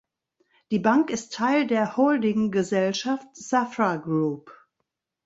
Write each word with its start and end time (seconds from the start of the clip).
Die 0.71 0.79
Bank 0.79 1.11
ist 1.11 1.31
Teil 1.33 1.67
der 1.67 1.95
Holdinggesellschaft 1.95 3.27
Safra 3.35 3.97
Group. 3.97 4.51